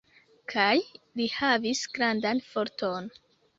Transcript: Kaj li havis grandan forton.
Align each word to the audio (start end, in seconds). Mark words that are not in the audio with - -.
Kaj 0.53 0.71
li 1.19 1.27
havis 1.35 1.83
grandan 1.99 2.43
forton. 2.51 3.15